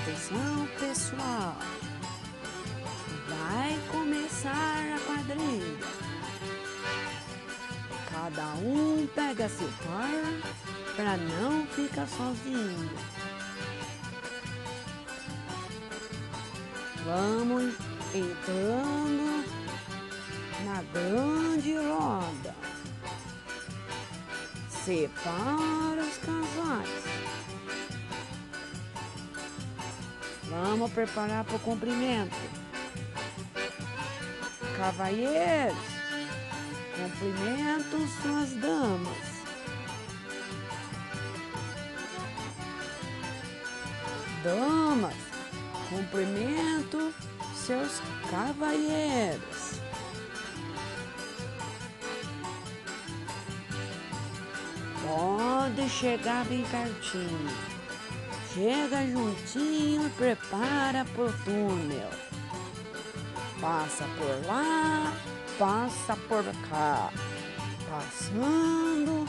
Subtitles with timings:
[0.00, 1.56] Atenção, pessoal.
[3.28, 5.86] Vai começar a quadrilha.
[8.10, 10.52] Cada um pega seu par
[10.96, 12.90] para não ficar sozinho.
[17.04, 17.74] Vamos
[18.14, 19.44] entrando
[20.64, 22.54] na grande roda.
[24.70, 27.41] Separa os casais.
[30.52, 32.36] Vamos preparar para o cumprimento.
[34.76, 35.78] Cavalheiros,
[36.94, 39.32] cumprimentam suas damas.
[44.44, 45.14] Damas,
[45.88, 47.14] cumprimento
[47.54, 49.80] seus cavalheiros.
[55.02, 57.81] Pode chegar bem pertinho.
[58.54, 62.10] Chega juntinho e prepara pro túnel.
[63.58, 65.10] Passa por lá,
[65.58, 67.10] passa por cá.
[67.88, 69.26] Passando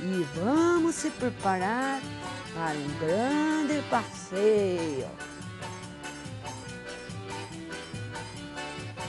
[0.00, 2.02] e vamos se preparar
[2.52, 5.08] para um grande passeio.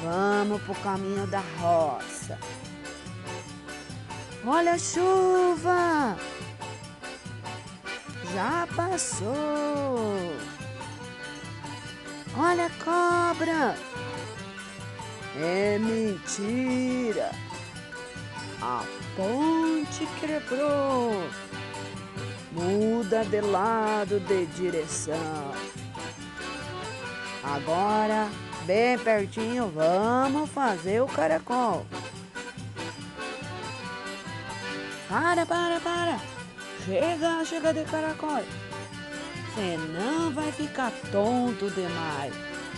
[0.01, 2.39] Vamos pro caminho da roça.
[4.45, 6.17] Olha a chuva!
[8.33, 10.35] Já passou.
[12.35, 13.75] Olha a cobra!
[15.39, 17.29] É mentira!
[18.59, 18.83] A
[19.15, 21.11] ponte quebrou.
[22.51, 25.51] Muda de lado de direção.
[27.43, 28.29] Agora,
[28.65, 31.85] bem pertinho, vamos fazer o caracol.
[35.07, 36.42] Para, para, para.
[36.85, 38.43] Chega, chega de caracol.
[39.55, 42.33] Senão vai ficar tonto demais.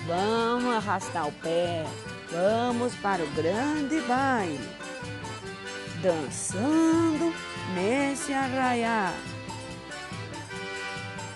[0.05, 1.85] Vamos arrastar o pé.
[2.31, 4.69] Vamos para o grande baile.
[6.01, 7.33] Dançando
[7.73, 9.13] nesse arraiar.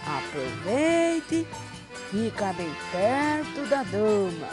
[0.06, 1.48] Aproveite,
[2.12, 4.50] fica bem perto da dama.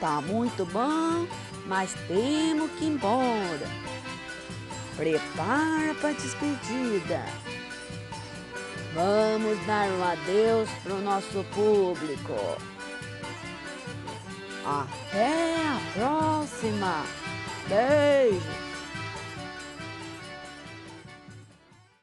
[0.00, 1.26] Tá muito bom,
[1.66, 3.68] mas temos que ir embora.
[4.96, 7.24] Prepara para despedida.
[8.94, 12.58] Vamos dar um adeus para o nosso público.
[14.64, 17.04] Até a próxima.
[17.68, 18.69] Beijo.